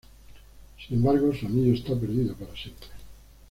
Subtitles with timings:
[0.83, 2.87] Sin embargo, su anillo está perdido para siempre.